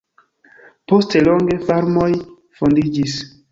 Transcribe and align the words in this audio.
Poste 0.91 1.21
longe 1.27 1.59
farmoj 1.69 2.09
fondiĝis. 2.63 3.17